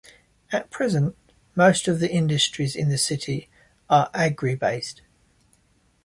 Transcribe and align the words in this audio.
At 0.51 0.71
present, 0.71 1.15
most 1.55 1.87
of 1.87 1.99
the 1.99 2.11
industries 2.11 2.75
in 2.75 2.89
the 2.89 2.97
city 2.97 3.51
are 3.87 4.09
agri-based. 4.15 5.03